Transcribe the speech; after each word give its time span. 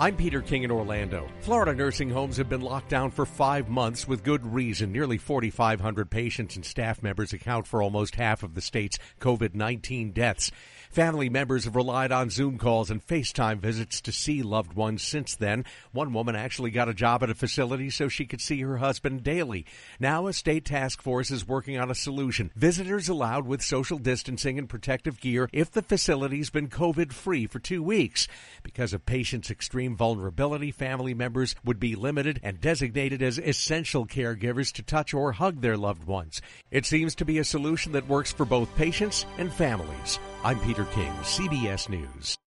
I'm 0.00 0.16
Peter 0.16 0.40
King 0.40 0.62
in 0.62 0.70
Orlando. 0.70 1.28
Florida 1.40 1.74
nursing 1.74 2.08
homes 2.08 2.38
have 2.38 2.48
been 2.48 2.62
locked 2.62 2.88
down 2.88 3.10
for 3.10 3.26
five 3.26 3.68
months 3.68 4.08
with 4.08 4.24
good 4.24 4.46
reason. 4.46 4.92
Nearly 4.92 5.18
4,500 5.18 6.10
patients 6.10 6.56
and 6.56 6.64
staff 6.64 7.02
members 7.02 7.34
account 7.34 7.66
for 7.66 7.82
almost 7.82 8.14
half 8.14 8.42
of 8.42 8.54
the 8.54 8.62
state's 8.62 8.98
COVID 9.20 9.54
19 9.54 10.12
deaths. 10.12 10.50
Family 10.90 11.28
members 11.28 11.66
have 11.66 11.76
relied 11.76 12.12
on 12.12 12.30
Zoom 12.30 12.56
calls 12.56 12.90
and 12.90 13.06
FaceTime 13.06 13.60
visits 13.60 14.00
to 14.00 14.10
see 14.10 14.42
loved 14.42 14.72
ones 14.72 15.02
since 15.02 15.36
then. 15.36 15.66
One 15.92 16.14
woman 16.14 16.34
actually 16.34 16.70
got 16.70 16.88
a 16.88 16.94
job 16.94 17.22
at 17.22 17.28
a 17.28 17.34
facility 17.34 17.90
so 17.90 18.08
she 18.08 18.24
could 18.24 18.40
see 18.40 18.62
her 18.62 18.78
husband 18.78 19.22
daily. 19.22 19.66
Now 20.00 20.28
a 20.28 20.32
state 20.32 20.64
task 20.64 21.02
force 21.02 21.30
is 21.30 21.46
working 21.46 21.78
on 21.78 21.90
a 21.90 21.94
solution. 21.94 22.50
Visitors 22.56 23.10
allowed 23.10 23.46
with 23.46 23.60
social 23.60 23.98
distancing 23.98 24.58
and 24.58 24.66
protective 24.66 25.20
gear 25.20 25.50
if 25.52 25.70
the 25.70 25.82
facility's 25.82 26.48
been 26.48 26.68
COVID 26.68 27.12
free 27.12 27.46
for 27.46 27.58
two 27.58 27.82
weeks. 27.82 28.26
Because 28.62 28.94
of 28.94 29.04
patients' 29.04 29.50
extreme 29.50 29.89
vulnerability, 29.96 30.70
family 30.70 31.14
members 31.14 31.54
would 31.64 31.80
be 31.80 31.94
limited 31.94 32.40
and 32.42 32.60
designated 32.60 33.22
as 33.22 33.38
essential 33.38 34.06
caregivers 34.06 34.72
to 34.72 34.82
touch 34.82 35.14
or 35.14 35.32
hug 35.32 35.60
their 35.60 35.76
loved 35.76 36.04
ones. 36.04 36.40
It 36.70 36.86
seems 36.86 37.14
to 37.16 37.24
be 37.24 37.38
a 37.38 37.44
solution 37.44 37.92
that 37.92 38.08
works 38.08 38.32
for 38.32 38.44
both 38.44 38.74
patients 38.76 39.26
and 39.38 39.52
families. 39.52 40.18
I'm 40.44 40.58
Peter 40.60 40.84
King, 40.86 41.12
CBS 41.22 41.88
News. 41.88 42.38